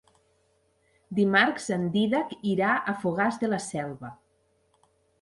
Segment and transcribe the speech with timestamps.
[1.19, 4.15] Dimarts en Dídac irà a Fogars de la Selva.